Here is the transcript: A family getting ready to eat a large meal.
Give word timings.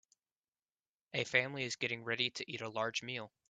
A 1.13 1.25
family 1.25 1.69
getting 1.77 2.03
ready 2.03 2.31
to 2.31 2.51
eat 2.51 2.61
a 2.61 2.69
large 2.69 3.03
meal. 3.03 3.31